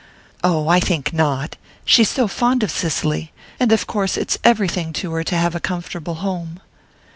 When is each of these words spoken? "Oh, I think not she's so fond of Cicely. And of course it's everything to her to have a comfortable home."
"Oh, 0.43 0.67
I 0.67 0.79
think 0.79 1.13
not 1.13 1.57
she's 1.85 2.09
so 2.09 2.27
fond 2.27 2.63
of 2.63 2.71
Cicely. 2.71 3.31
And 3.59 3.71
of 3.71 3.85
course 3.85 4.17
it's 4.17 4.39
everything 4.43 4.93
to 4.93 5.11
her 5.11 5.23
to 5.25 5.37
have 5.37 5.53
a 5.53 5.59
comfortable 5.59 6.15
home." 6.15 6.59